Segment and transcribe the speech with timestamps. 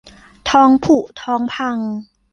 [0.49, 1.77] ท้องผุท้องพัง